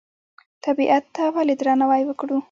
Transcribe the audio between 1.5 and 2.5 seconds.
درناوی وکړو؟